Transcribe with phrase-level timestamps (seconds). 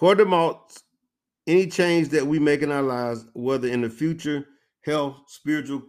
[0.00, 0.82] To Maltz,
[1.46, 4.46] any change that we make in our lives, whether in the future,
[4.82, 5.82] health, spiritual,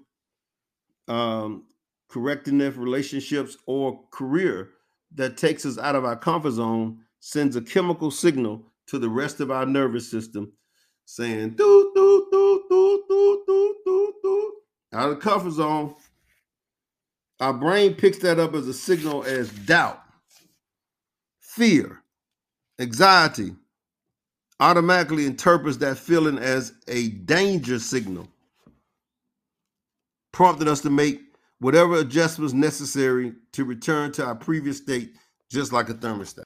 [1.07, 1.63] um,
[2.09, 4.71] correctness, relationships, or career
[5.15, 9.39] that takes us out of our comfort zone, sends a chemical signal to the rest
[9.39, 10.51] of our nervous system
[11.05, 14.53] saying, doo, doo, doo, doo, doo, doo, doo, doo,
[14.91, 15.95] out of the comfort zone.
[17.39, 20.01] Our brain picks that up as a signal as doubt,
[21.39, 22.03] fear,
[22.77, 23.55] anxiety,
[24.61, 28.27] automatically interprets that feeling as a danger signal,
[30.31, 31.19] prompting us to make
[31.59, 35.15] whatever adjustments necessary to return to our previous state,
[35.49, 36.43] just like a thermostat.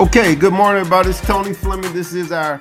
[0.00, 1.10] Okay, good morning, everybody.
[1.10, 1.92] It's Tony Fleming.
[1.92, 2.58] This is our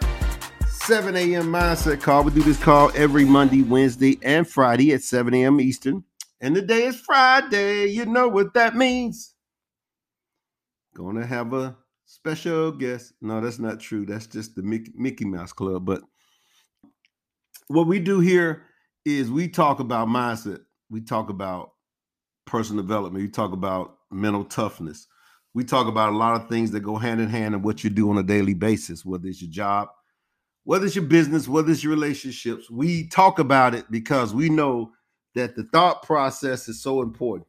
[0.68, 1.46] 7 a.m.
[1.46, 2.24] mindset call.
[2.24, 5.62] We do this call every Monday, Wednesday, and Friday at 7 a.m.
[5.62, 6.04] Eastern.
[6.44, 7.86] And the day is Friday.
[7.86, 9.34] You know what that means.
[10.94, 13.14] Gonna have a special guest.
[13.22, 14.06] No, that's not true.
[14.06, 15.86] That's just the Mickey, Mouse Club.
[15.86, 16.02] But
[17.70, 18.64] what we do here
[19.06, 20.60] is we talk about mindset.
[20.90, 21.72] We talk about
[22.46, 23.24] personal development.
[23.24, 25.08] We talk about mental toughness.
[25.54, 27.90] We talk about a lot of things that go hand in hand in what you
[27.90, 29.88] do on a daily basis, whether it's your job,
[30.66, 32.70] whether it's your business, whether it's your relationships.
[32.70, 34.92] We talk about it because we know
[35.36, 37.48] that the thought process is so important.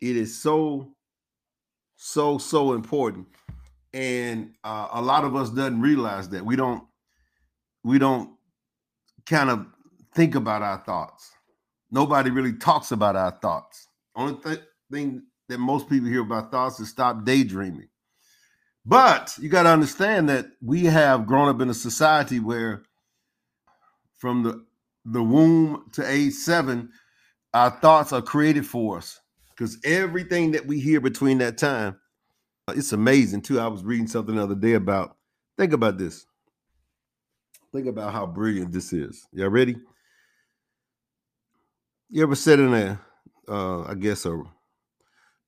[0.00, 0.94] It is so,
[1.96, 3.26] so, so important.
[3.92, 6.84] And uh, a lot of us doesn't realize that we don't,
[7.84, 8.30] we don't
[9.26, 9.66] kind of
[10.14, 11.30] think about our thoughts.
[11.90, 13.88] Nobody really talks about our thoughts.
[14.16, 17.88] Only th- thing that most people hear about thoughts is stop daydreaming.
[18.84, 22.82] But you got to understand that we have grown up in a society where
[24.18, 24.64] from the
[25.04, 26.90] the womb to age seven,
[27.54, 31.96] our thoughts are created for us because everything that we hear between that time,
[32.68, 33.60] it's amazing too.
[33.60, 35.16] I was reading something the other day about,
[35.58, 36.26] think about this.
[37.72, 39.26] Think about how brilliant this is.
[39.32, 39.76] Y'all ready?
[42.10, 43.00] You ever sit in a,
[43.48, 44.42] uh, I guess, a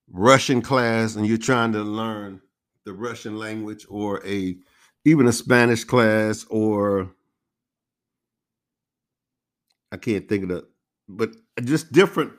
[0.09, 2.41] Russian class and you're trying to learn
[2.85, 4.57] the Russian language or a
[5.05, 7.11] even a Spanish class or
[9.91, 10.67] I can't think of the,
[11.07, 11.31] but
[11.63, 12.33] just different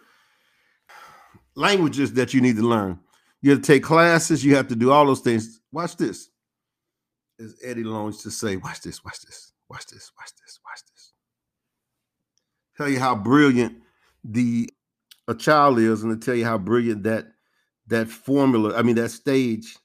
[1.54, 3.00] languages that you need to learn.
[3.42, 5.60] You have to take classes, you have to do all those things.
[5.72, 6.28] Watch this.
[7.38, 10.80] As Eddie Long used to say, watch this, watch this, watch this, watch this, watch
[10.90, 11.12] this.
[12.76, 13.78] Tell you how brilliant
[14.24, 14.70] the
[15.28, 17.26] a child is, and to tell you how brilliant that
[17.88, 19.76] that formula, I mean that stage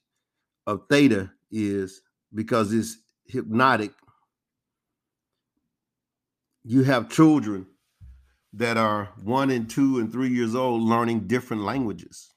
[0.68, 2.02] of theta is
[2.34, 3.92] because it's hypnotic
[6.64, 7.66] you have children
[8.54, 12.34] that are one and two and three years old learning different languages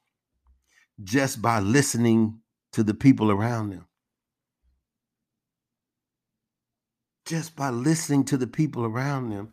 [1.03, 2.41] just by listening
[2.73, 3.87] to the people around them.
[7.27, 9.51] Just by listening to the people around them,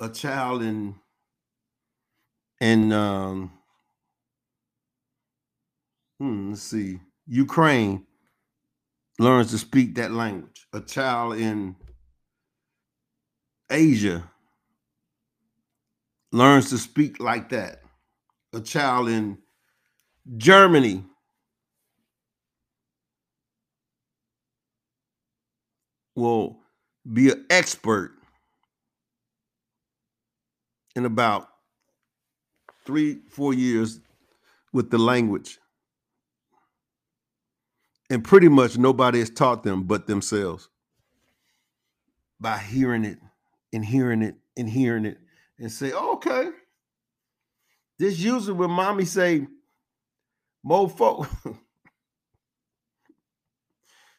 [0.00, 0.94] a child in
[2.60, 3.52] in um,
[6.18, 8.06] hmm, let's see, Ukraine
[9.18, 10.66] learns to speak that language.
[10.72, 11.76] A child in
[13.70, 14.28] Asia
[16.32, 17.82] learns to speak like that.
[18.52, 19.38] A child in
[20.36, 21.04] Germany
[26.14, 26.58] will
[27.10, 28.12] be an expert
[30.96, 31.48] in about
[32.84, 34.00] three, four years
[34.72, 35.58] with the language.
[38.10, 40.68] And pretty much nobody has taught them but themselves
[42.40, 43.18] by hearing it
[43.72, 45.18] and hearing it and hearing it
[45.58, 46.50] and say, oh, okay.
[47.98, 49.46] This usually when mommy say
[50.64, 51.28] mofo.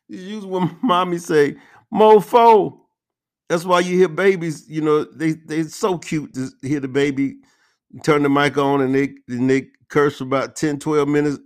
[0.10, 1.56] this usually when mommy say
[1.94, 2.80] mofo.
[3.48, 7.38] That's why you hear babies, you know, they they so cute to hear the baby
[8.04, 11.40] turn the mic on and they and they curse for about 10, 12 minutes,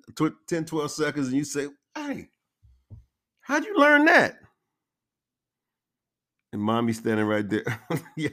[0.48, 2.28] 10, 12 seconds, and you say, Hey,
[3.42, 4.40] how'd you learn that?
[6.54, 7.66] And mommy standing right there.
[8.16, 8.30] yeah.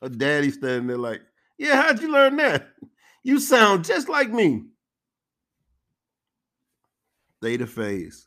[0.00, 1.20] A, daddy standing there like,
[1.58, 2.70] yeah, how'd you learn that?
[3.22, 4.64] You sound just like me.
[7.40, 8.26] Theta phase.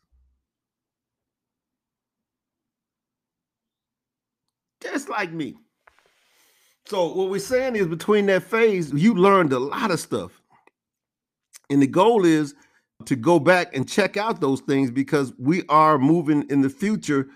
[4.81, 5.55] Just like me.
[6.85, 10.31] So what we're saying is between that phase, you learned a lot of stuff.
[11.69, 12.53] And the goal is
[13.05, 17.27] to go back and check out those things because we are moving in the future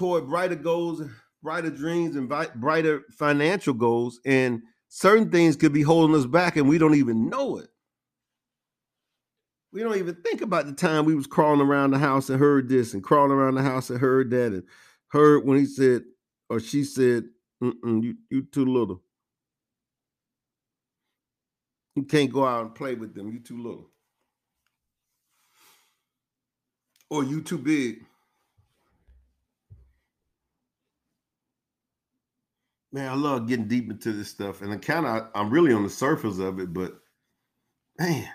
[0.00, 1.02] toward brighter goals,
[1.42, 6.66] brighter dreams and brighter financial goals, and certain things could be holding us back, and
[6.66, 7.68] we don't even know it.
[9.74, 12.70] We don't even think about the time we was crawling around the house and heard
[12.70, 14.62] this, and crawling around the house and heard that, and
[15.08, 16.04] heard when he said
[16.48, 17.24] or she said,
[17.60, 19.02] you you too little.
[21.94, 23.30] You can't go out and play with them.
[23.30, 23.90] You too little.
[27.10, 28.06] Or you too big.
[32.92, 35.82] Man, I love getting deep into this stuff, and I kind of I'm really on
[35.84, 36.98] the surface of it, but
[37.98, 38.28] man,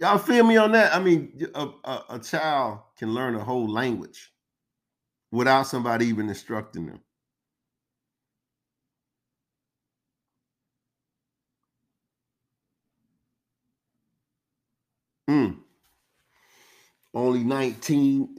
[0.00, 0.94] y'all feel me on that?
[0.94, 4.32] I mean, a, a, a child can learn a whole language
[5.32, 7.00] without somebody even instructing them.
[15.30, 15.58] Mm.
[17.14, 18.38] Only 19,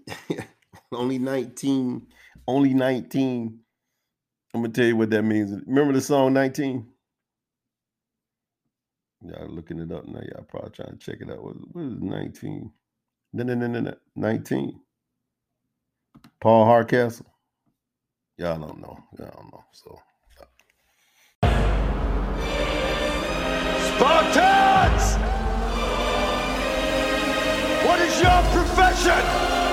[0.93, 2.07] only 19,
[2.47, 3.59] only 19.
[4.53, 5.51] I'm gonna tell you what that means.
[5.65, 6.85] Remember the song 19?
[9.25, 10.19] Y'all looking it up now.
[10.19, 11.43] Y'all probably trying to check it out.
[11.43, 12.71] What, what is 19?
[13.33, 13.93] No, no, no, no, no.
[14.15, 14.79] 19.
[16.39, 17.25] Paul Hardcastle.
[18.37, 18.97] Y'all don't know.
[19.17, 19.63] Y'all don't know.
[19.71, 19.99] So.
[23.95, 25.15] Spartans!
[27.85, 29.72] What is your profession?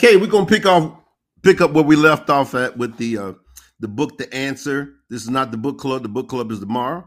[0.00, 0.92] Okay, we're gonna pick off
[1.42, 3.32] pick up where we left off at with the uh
[3.80, 4.94] the book The Answer.
[5.10, 7.04] This is not the book club, the book club is tomorrow.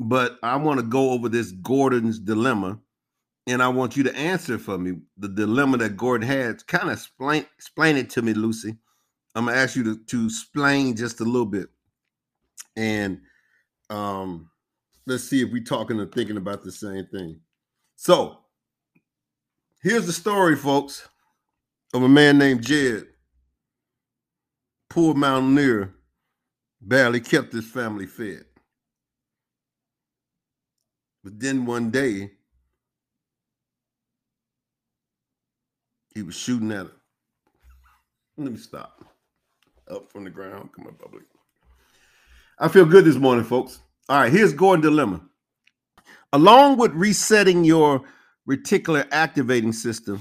[0.00, 2.80] But I want to go over this Gordon's dilemma,
[3.46, 6.66] and I want you to answer for me the dilemma that Gordon had.
[6.66, 8.74] Kind of explain explain it to me, Lucy.
[9.36, 11.68] I'm gonna ask you to, to explain just a little bit.
[12.74, 13.20] And
[13.90, 14.50] um
[15.06, 17.38] let's see if we're talking and thinking about the same thing.
[17.94, 18.38] So
[19.84, 21.06] here's the story, folks
[21.94, 23.06] of a man named Jed,
[24.90, 25.94] poor mountaineer,
[26.80, 28.44] barely kept his family fed.
[31.24, 32.30] But then one day,
[36.14, 36.92] he was shooting at it.
[38.36, 39.04] Let me stop.
[39.90, 41.24] Up from the ground, come on, public.
[42.58, 43.80] I feel good this morning, folks.
[44.08, 45.20] All right, here's Gordon Dilemma.
[46.32, 48.02] Along with resetting your
[48.48, 50.20] reticular activating system,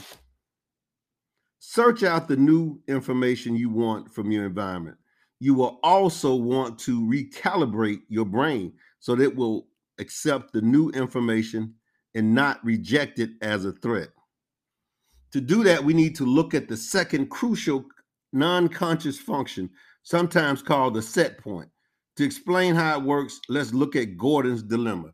[1.60, 4.98] search out the new information you want from your environment.
[5.40, 9.68] You will also want to recalibrate your brain so that it will
[10.00, 11.74] accept the new information
[12.16, 14.10] and not reject it as a threat.
[15.32, 17.86] To do that, we need to look at the second crucial
[18.34, 19.70] non conscious function,
[20.04, 21.70] sometimes called the set point.
[22.16, 25.12] To explain how it works, let's look at Gordon's dilemma.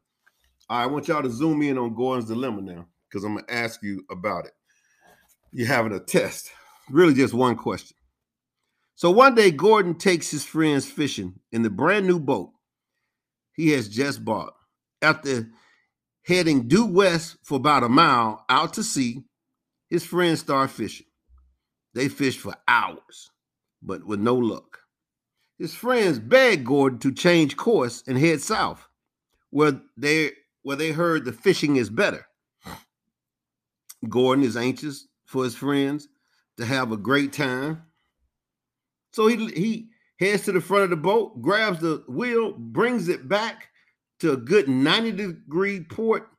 [0.69, 3.45] All right, I want y'all to zoom in on Gordon's dilemma now because I'm going
[3.45, 4.53] to ask you about it
[5.53, 6.51] you're having a test.
[6.89, 7.95] Really, just one question.
[8.95, 12.51] So one day, Gordon takes his friends fishing in the brand new boat
[13.53, 14.53] he has just bought.
[15.01, 15.47] After
[16.25, 19.23] heading due west for about a mile out to sea,
[19.89, 21.07] his friends start fishing.
[21.93, 23.29] They fish for hours,
[23.81, 24.79] but with no luck.
[25.59, 28.87] His friends beg Gordon to change course and head south,
[29.51, 30.31] where they
[30.63, 32.25] where they heard the fishing is better.
[34.09, 36.07] Gordon is anxious for his friends
[36.57, 37.83] to have a great time.
[39.11, 43.27] So he he heads to the front of the boat, grabs the wheel, brings it
[43.27, 43.69] back
[44.19, 46.29] to a good 90 degree port,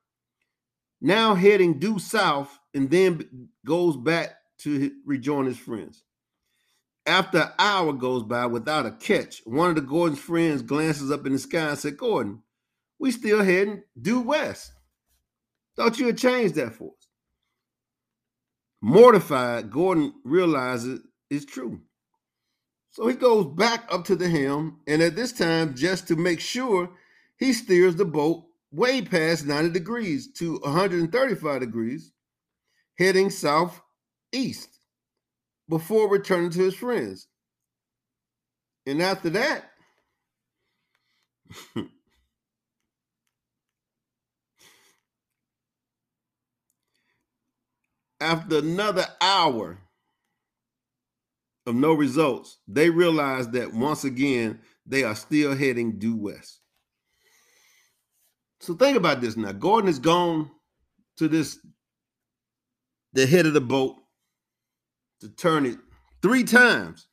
[1.00, 6.04] now heading due south, and then goes back to rejoin his friends.
[7.04, 11.26] After an hour goes by without a catch, one of the Gordon's friends glances up
[11.26, 12.42] in the sky and said, Gordon,
[12.98, 14.72] we still heading due west.
[15.76, 17.03] Thought you had changed that for us.
[18.86, 21.00] Mortified, Gordon realizes
[21.30, 21.80] it's true.
[22.90, 26.38] So he goes back up to the helm, and at this time, just to make
[26.38, 26.90] sure,
[27.38, 32.12] he steers the boat way past 90 degrees to 135 degrees,
[32.98, 34.68] heading southeast
[35.66, 37.26] before returning to his friends.
[38.86, 39.64] And after that,
[48.24, 49.78] after another hour
[51.66, 56.60] of no results, they realize that once again they are still heading due west.
[58.60, 59.52] So think about this now.
[59.52, 60.50] Gordon has gone
[61.18, 61.58] to this
[63.12, 63.94] the head of the boat
[65.20, 65.78] to turn it
[66.22, 67.06] three times.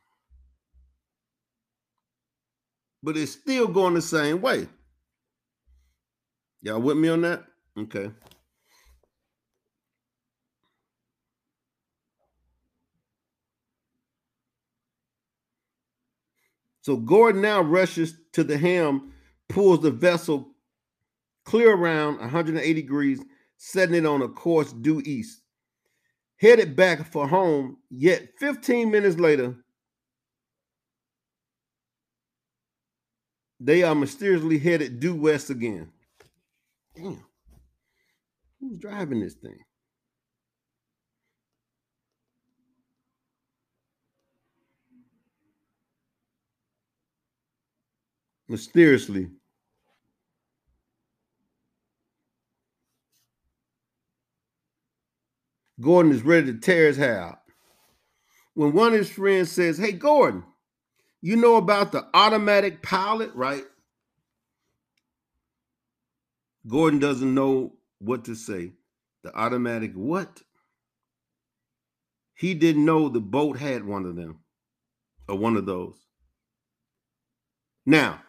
[3.03, 4.68] But it's still going the same way.
[6.62, 7.44] Y'all with me on that?
[7.77, 8.12] Okay.
[16.81, 19.13] So Gordon now rushes to the helm,
[19.47, 20.51] pulls the vessel
[21.45, 23.21] clear around 180 degrees,
[23.57, 25.41] setting it on a course due east.
[26.38, 29.55] Headed back for home, yet 15 minutes later,
[33.59, 35.91] they are mysteriously headed due west again.
[36.95, 37.23] Damn.
[38.59, 39.59] Who's driving this thing?
[48.51, 49.29] Mysteriously.
[55.79, 57.39] Gordon is ready to tear his hair out.
[58.53, 60.43] When one of his friends says, Hey, Gordon,
[61.22, 63.63] you know about the automatic pilot, right?
[66.67, 68.74] Gordon doesn't know what to say.
[69.24, 70.41] The automatic what?
[72.34, 74.41] He didn't know the boat had one of them
[75.29, 75.96] or one of those.
[77.86, 78.20] Now,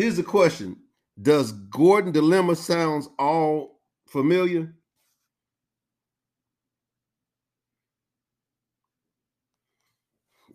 [0.00, 0.76] here's the question
[1.20, 4.74] Does Gordon Dilemma sounds all familiar?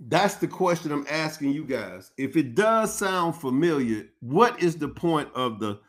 [0.07, 2.11] That's the question I'm asking you guys.
[2.17, 5.79] If it does sound familiar, what is the point of the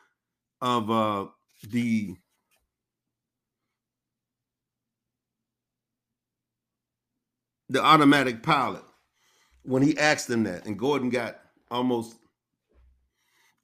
[0.60, 1.26] of uh
[1.68, 2.14] the
[7.68, 8.84] the automatic pilot
[9.62, 12.16] when he asked him that and Gordon got almost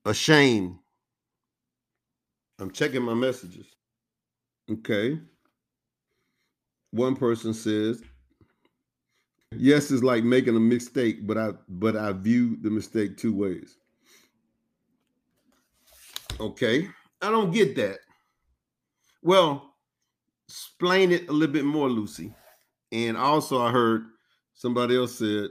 [0.05, 0.79] ashamed.
[2.59, 3.67] I'm checking my messages.
[4.71, 5.19] Okay.
[6.91, 8.03] One person says,
[9.57, 13.77] Yes, it's like making a mistake, but I but I view the mistake two ways.
[16.41, 16.89] Okay.
[17.21, 17.99] I don't get that.
[19.23, 19.75] Well,
[20.49, 22.35] explain it a little bit more, Lucy.
[22.91, 24.05] And also I heard
[24.55, 25.51] somebody else said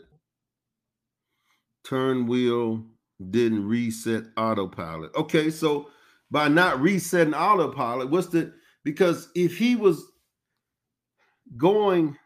[1.84, 2.84] turn wheel
[3.30, 5.16] didn't reset autopilot.
[5.16, 5.90] Okay, so
[6.30, 10.04] by not resetting autopilot, what's the because if he was
[11.58, 12.18] going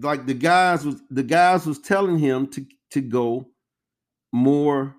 [0.00, 3.48] like the guys was the guys was telling him to to go
[4.32, 4.94] more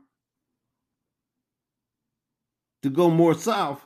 [2.82, 3.86] to go more south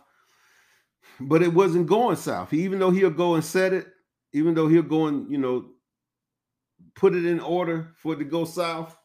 [1.19, 3.87] but it wasn't going south even though he'll go and set it
[4.33, 5.65] even though he'll go and you know
[6.95, 8.95] put it in order for it to go south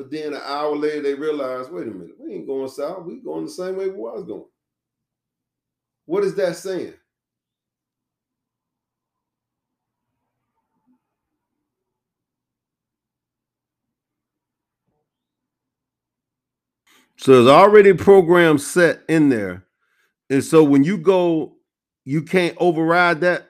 [0.00, 3.20] but then an hour later they realize wait a minute we ain't going south we
[3.20, 4.46] going the same way we was going
[6.06, 6.94] what is that saying
[17.20, 19.64] So there's already a program set in there.
[20.30, 21.56] And so when you go,
[22.06, 23.49] you can't override that.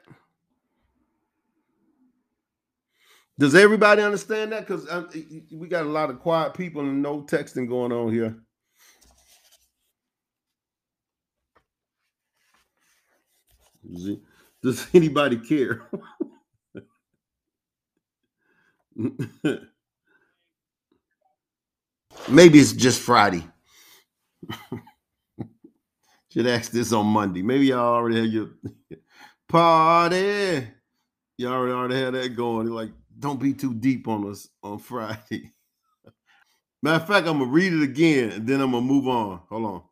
[3.40, 4.66] Does everybody understand that?
[4.66, 5.08] Because um,
[5.50, 8.36] we got a lot of quiet people and no texting going on here.
[14.62, 15.88] Does anybody care?
[22.28, 23.42] Maybe it's just Friday.
[26.30, 27.40] Should ask this on Monday.
[27.40, 28.50] Maybe y'all already have your
[29.48, 30.68] party.
[31.38, 32.66] Y'all already, already had that going.
[32.66, 35.52] Like, don't be too deep on us on Friday.
[36.82, 39.40] Matter of fact, I'm gonna read it again and then I'm gonna move on.
[39.50, 39.82] Hold on.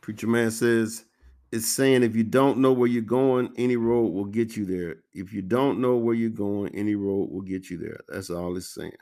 [0.00, 1.04] Preacher man says
[1.52, 4.96] it's saying if you don't know where you're going, any road will get you there.
[5.12, 8.00] If you don't know where you're going, any road will get you there.
[8.08, 8.92] That's all it's saying.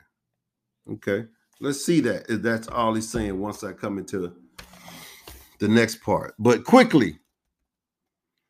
[0.91, 1.25] Okay.
[1.59, 4.33] Let's see that that's all he's saying once I come into
[5.59, 6.35] the next part.
[6.37, 7.19] But quickly,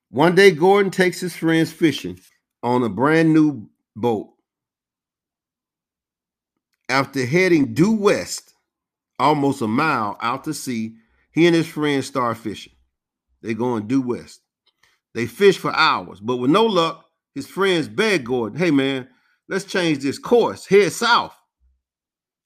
[0.09, 2.19] one day Gordon takes his friends fishing
[2.63, 4.33] on a brand new boat.
[6.89, 8.53] After heading due west,
[9.19, 10.95] almost a mile out to sea,
[11.37, 12.73] He and his friends start fishing.
[13.43, 14.41] They go and due west.
[15.13, 19.07] They fish for hours, but with no luck, his friends beg Gordon, "Hey man,
[19.47, 20.65] let's change this course.
[20.65, 21.35] Head south,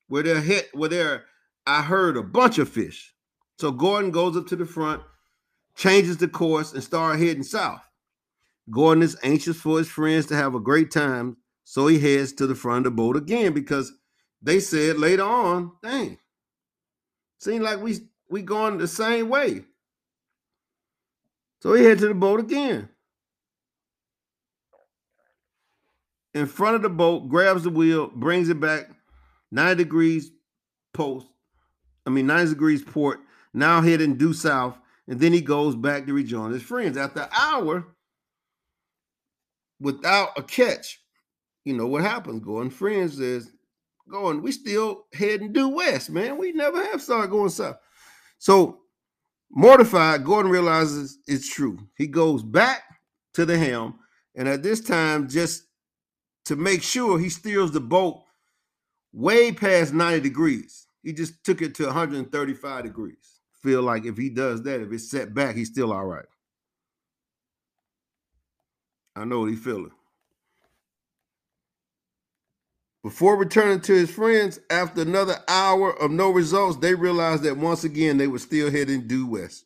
[0.08, 1.26] where they're hit, where they're.
[1.66, 3.14] I heard a bunch of fish."
[3.60, 5.02] So Gordon goes up to the front,
[5.76, 7.82] changes the course, and start heading south.
[8.70, 12.48] Gordon is anxious for his friends to have a great time, so he heads to
[12.48, 13.92] the front of the boat again because
[14.42, 16.18] they said later on, dang,
[17.38, 18.00] seems like we
[18.30, 19.66] we going the same way.
[21.62, 22.90] So he head to the boat again.
[26.34, 28.90] In front of the boat, grabs the wheel, brings it back
[29.52, 30.32] 90 degrees
[30.94, 31.28] post.
[32.06, 33.20] I mean 90 degrees port,
[33.54, 34.78] now heading due south,
[35.08, 36.98] and then he goes back to rejoin his friends.
[36.98, 37.88] After an hour,
[39.80, 41.00] without a catch,
[41.66, 42.44] you know what happens?
[42.44, 43.52] Going friends is
[44.10, 46.38] going, we still heading due west, man.
[46.38, 47.78] We never have started going south.
[48.40, 48.80] So
[49.50, 51.80] mortified, Gordon realizes it's true.
[51.96, 52.84] He goes back
[53.34, 54.00] to the helm,
[54.36, 55.64] and at this time, just
[56.46, 58.24] to make sure he steers the boat
[59.14, 60.88] way past 90 degrees.
[61.04, 63.31] He just took it to 135 degrees.
[63.64, 66.26] Feel like if he does that, if it's set back, he's still all right.
[69.16, 69.92] I know what he's feeling.
[73.04, 77.84] Before returning to his friends, after another hour of no results, they realized that once
[77.84, 79.66] again they were still heading due west.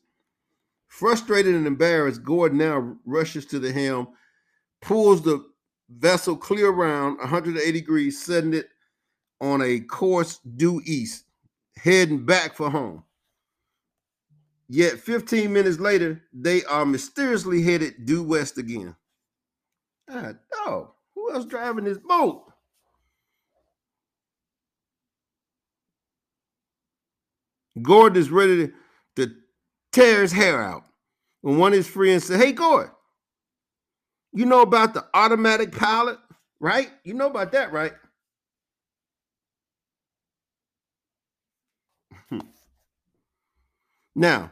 [0.87, 4.07] Frustrated and embarrassed, Gordon now rushes to the helm,
[4.81, 5.45] pulls the
[5.89, 8.69] vessel clear around 180 degrees, setting it
[9.41, 11.25] on a course due east,
[11.77, 13.04] heading back for home.
[14.69, 18.95] Yet 15 minutes later, they are mysteriously headed due west again.
[20.09, 20.33] Ah,
[20.65, 22.43] dog, who else driving this boat?
[27.81, 28.73] Gordon is ready to,
[29.27, 29.35] to
[29.93, 30.83] tear his hair out
[31.41, 32.91] when one of his friends said, Hey, Gordon,
[34.33, 36.19] you know about the automatic pilot,
[36.59, 36.91] right?
[37.03, 37.93] You know about that, right?
[44.15, 44.51] Now,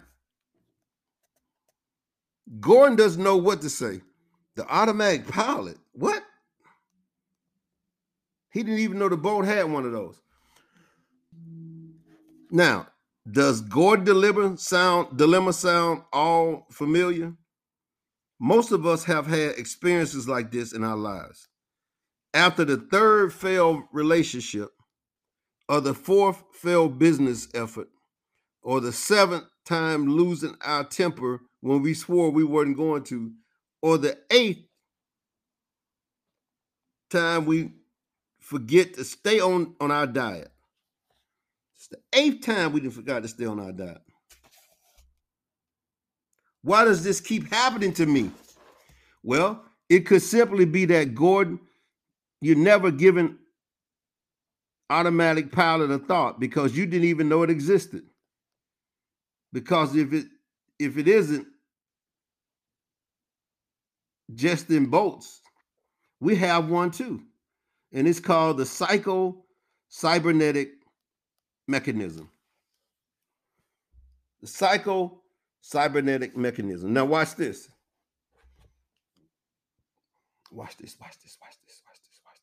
[2.59, 4.01] Gordon doesn't know what to say.
[4.55, 6.21] The automatic pilot, what?
[8.51, 10.21] He didn't even know the boat had one of those.
[12.51, 12.87] Now,
[13.29, 17.33] does Gordon dilemma sound dilemma sound all familiar?
[18.39, 21.47] Most of us have had experiences like this in our lives.
[22.33, 24.69] After the third failed relationship,
[25.69, 27.87] or the fourth failed business effort,
[28.61, 33.31] or the seventh time losing our temper when we swore we weren't going to,
[33.81, 34.65] or the eighth
[37.09, 37.71] time we
[38.39, 40.51] forget to stay on, on our diet.
[41.77, 44.01] It's the eighth time we didn't forgot to stay on our diet.
[46.61, 48.31] Why does this keep happening to me?
[49.21, 51.59] Well, it could simply be that Gordon,
[52.41, 53.37] you're never given
[54.89, 58.03] automatic pilot a thought because you didn't even know it existed.
[59.53, 60.25] Because if it
[60.79, 61.47] if it isn't
[64.33, 65.39] just in boats,
[66.19, 67.21] we have one too.
[67.93, 69.37] And it's called the psycho
[69.87, 70.71] cybernetic
[71.67, 72.29] mechanism.
[74.41, 75.21] The psycho
[75.61, 76.91] cybernetic mechanism.
[76.91, 77.69] Now, watch this.
[80.51, 82.39] Watch this, watch this, watch this, watch this, watch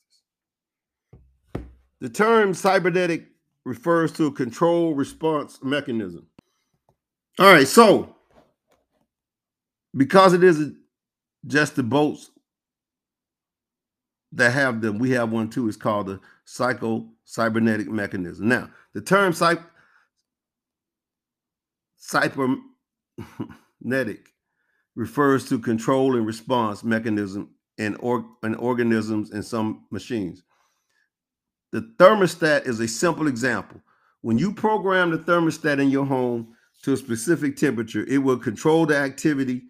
[1.52, 1.62] this.
[2.00, 3.26] The term cybernetic
[3.64, 6.26] refers to a control response mechanism.
[7.40, 8.14] All right, so
[9.96, 10.76] because it isn't
[11.46, 12.30] just the boats
[14.32, 15.66] that have them, we have one too.
[15.66, 18.46] It's called the psycho cybernetic mechanism.
[18.46, 19.58] Now, the term psych
[21.96, 22.58] cybernetic
[24.94, 30.42] refers to control and response mechanism in, or, in organisms and some machines.
[31.72, 33.80] The thermostat is a simple example.
[34.20, 38.86] When you program the thermostat in your home to a specific temperature, it will control
[38.86, 39.62] the activity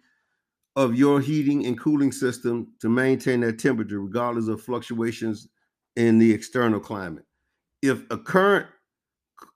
[0.75, 5.47] of your heating and cooling system to maintain that temperature, regardless of fluctuations
[5.95, 7.25] in the external climate.
[7.81, 8.67] If a current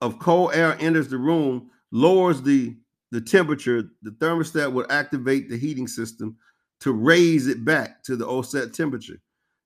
[0.02, 2.76] of cold air enters the room, lowers the,
[3.12, 6.36] the temperature, the thermostat will activate the heating system
[6.82, 9.22] to raise it back to the old set temperature.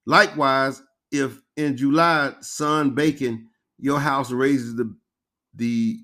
[0.06, 3.47] Likewise, if in July sun baking,
[3.80, 4.95] your house raises the
[5.56, 5.99] the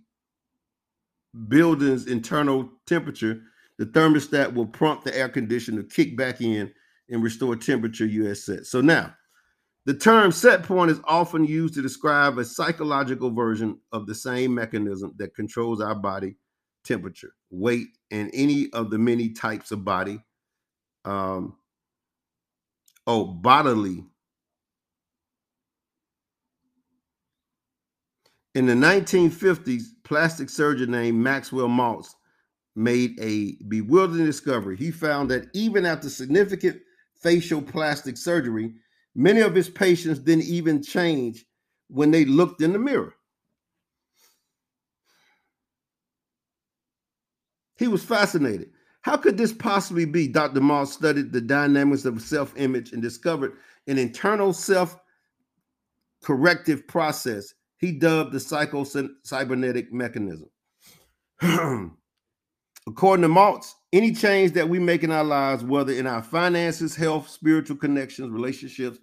[1.48, 3.42] building's internal temperature,
[3.78, 6.72] the thermostat will prompt the air conditioner to kick back in
[7.10, 8.66] and restore temperature you set.
[8.66, 9.14] So now,
[9.86, 14.54] the term set point is often used to describe a psychological version of the same
[14.56, 16.36] mechanism that controls our body
[16.84, 20.20] temperature, weight, and any of the many types of body.
[21.04, 21.56] Um,
[23.06, 24.04] oh, bodily.
[28.56, 32.16] In the 1950s, plastic surgeon named Maxwell Maltz
[32.74, 34.78] made a bewildering discovery.
[34.78, 36.82] He found that even after significant
[37.22, 38.74] facial plastic surgery,
[39.14, 41.46] many of his patients didn't even change
[41.90, 43.14] when they looked in the mirror.
[47.78, 48.70] He was fascinated.
[49.02, 50.30] How could this possibly be?
[50.30, 50.62] Dr.
[50.62, 54.98] Maltz studied the dynamics of self image and discovered an internal self
[56.24, 57.54] corrective process
[57.86, 60.50] he dubbed the psycho-cybernetic mechanism.
[62.88, 66.96] According to Maltz, any change that we make in our lives, whether in our finances,
[66.96, 69.00] health, spiritual connections, relationships,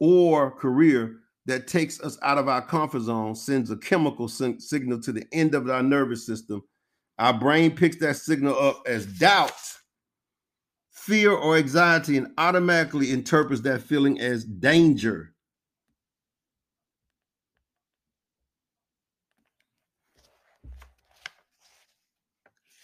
[0.00, 5.12] or career, that takes us out of our comfort zone sends a chemical signal to
[5.12, 6.62] the end of our nervous system.
[7.18, 9.52] Our brain picks that signal up as doubt,
[10.90, 15.33] fear, or anxiety and automatically interprets that feeling as danger.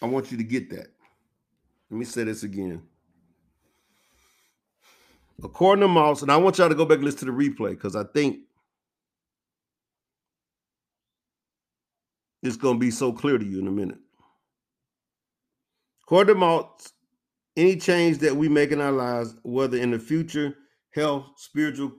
[0.02, 0.88] I want you to get that.
[1.90, 2.82] Let me say this again.
[5.42, 7.70] According to Maltz, and I want y'all to go back and listen to the replay
[7.70, 8.40] because I think
[12.42, 13.98] it's going to be so clear to you in a minute.
[16.04, 16.92] According to Maltz,
[17.56, 20.54] any change that we make in our lives, whether in the future,
[20.94, 21.92] health, spiritual,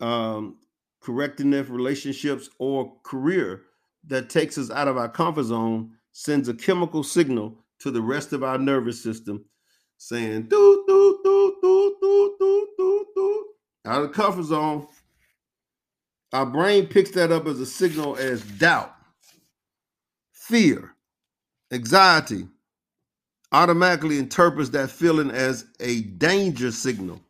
[0.00, 0.58] um,
[1.00, 3.62] correctness, relationships, or career
[4.06, 8.32] that takes us out of our comfort zone sends a chemical signal to the rest
[8.32, 9.44] of our nervous system
[9.98, 10.48] saying
[13.84, 14.86] out of the comfort zone.
[16.32, 18.94] Our brain picks that up as a signal as doubt,
[20.32, 20.94] fear,
[21.72, 22.48] anxiety,
[23.52, 27.20] automatically interprets that feeling as a danger signal,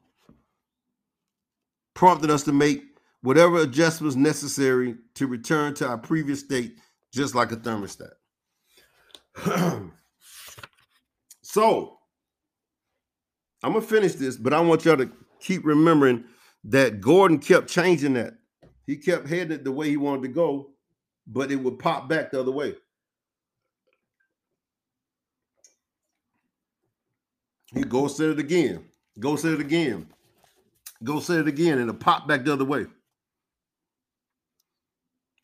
[1.95, 2.83] prompting us to make
[3.23, 6.77] whatever adjustments necessary to return to our previous state,
[7.13, 8.13] just like a thermostat.
[11.43, 11.99] so
[13.63, 16.25] I'm gonna finish this, but I want y'all to keep remembering
[16.65, 18.35] that Gordon kept changing that.
[18.87, 20.71] He kept heading it the way he wanted to go,
[21.27, 22.75] but it would pop back the other way.
[27.73, 28.85] He go set it again,
[29.19, 30.07] go set it again,
[31.03, 32.87] go set it again, and it pop back the other way.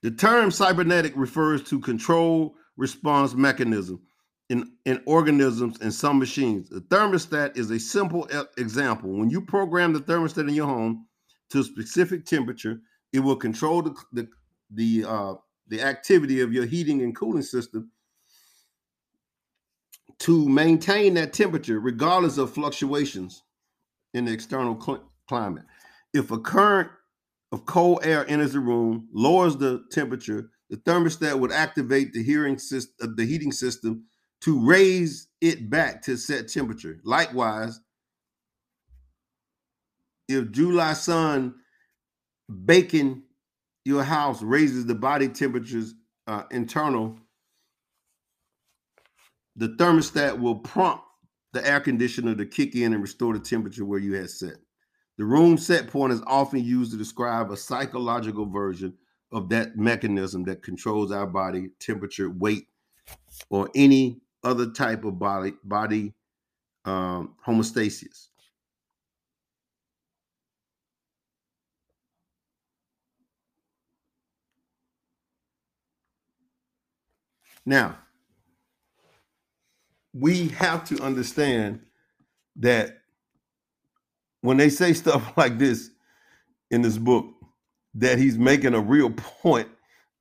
[0.02, 4.00] The term cybernetic refers to control response mechanism
[4.48, 6.68] in, in organisms and some machines.
[6.68, 8.28] The thermostat is a simple
[8.58, 9.10] example.
[9.10, 11.06] When you program the thermostat in your home
[11.50, 12.80] to a specific temperature,
[13.12, 14.28] it will control the the
[14.72, 15.34] the, uh,
[15.66, 17.90] the activity of your heating and cooling system
[20.20, 23.42] to maintain that temperature regardless of fluctuations
[24.14, 25.64] in the external cl- climate.
[26.12, 26.90] If a current
[27.52, 32.58] of cold air enters the room, lowers the temperature, the thermostat would activate the hearing
[32.58, 34.04] system, uh, the heating system
[34.40, 37.00] to raise it back to set temperature.
[37.04, 37.80] Likewise,
[40.28, 41.56] if July sun
[42.64, 43.24] baking
[43.84, 45.94] your house raises the body temperatures
[46.28, 47.18] uh, internal,
[49.56, 51.04] the thermostat will prompt
[51.52, 54.54] the air conditioner to kick in and restore the temperature where you had set.
[55.18, 58.94] The room set point is often used to describe a psychological version
[59.32, 62.66] of that mechanism that controls our body temperature, weight,
[63.48, 66.12] or any other type of body body
[66.84, 68.28] um, homeostasis.
[77.66, 77.98] Now,
[80.12, 81.80] we have to understand
[82.56, 83.02] that
[84.40, 85.90] when they say stuff like this
[86.70, 87.26] in this book,
[87.94, 89.68] that he's making a real point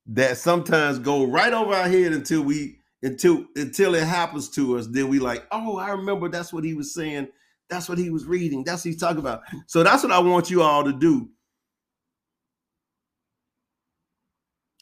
[0.07, 4.87] that sometimes go right over our head until we until until it happens to us.
[4.87, 7.27] Then we like oh i remember that's what he was saying.
[7.69, 8.63] That's what he was reading.
[8.63, 9.41] That's what he's talking about.
[9.67, 11.29] So that's what i want you all to do.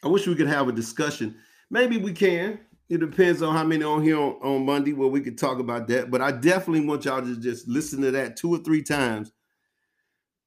[0.02, 1.36] I wish we could have a discussion.
[1.70, 2.60] Maybe we can.
[2.88, 5.88] It depends on how many on here on, on monday where we could talk about
[5.88, 6.10] that.
[6.10, 9.30] But i definitely want y'all to just listen to that two or three times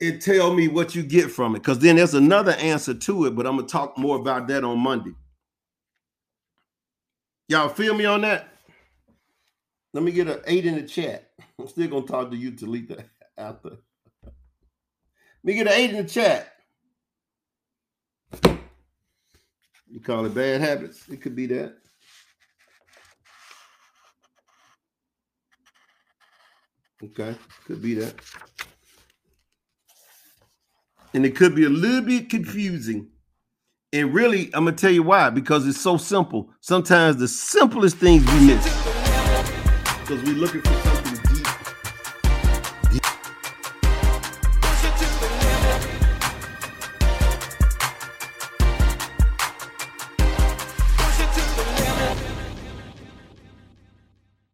[0.01, 1.59] and tell me what you get from it.
[1.59, 4.63] Because then there's another answer to it, but I'm going to talk more about that
[4.63, 5.11] on Monday.
[7.47, 8.47] Y'all feel me on that?
[9.93, 11.31] Let me get an eight in the chat.
[11.59, 13.05] I'm still going to talk to you, Talitha,
[13.37, 13.69] after.
[13.69, 13.83] Let
[15.43, 16.53] me get an eight in the chat.
[19.89, 21.07] You call it bad habits.
[21.09, 21.75] It could be that.
[27.03, 27.35] Okay,
[27.65, 28.15] could be that.
[31.13, 33.09] And it could be a little bit confusing.
[33.93, 36.49] And really, I'm gonna tell you why, because it's so simple.
[36.61, 38.63] Sometimes the simplest things we miss.
[39.99, 40.90] Because we're looking for